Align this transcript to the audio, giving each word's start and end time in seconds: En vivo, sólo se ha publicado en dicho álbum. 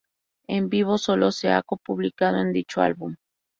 En 0.47 0.67
vivo, 0.69 0.97
sólo 0.97 1.31
se 1.31 1.51
ha 1.51 1.61
publicado 1.61 2.41
en 2.41 2.51
dicho 2.53 2.81
álbum. 2.81 3.17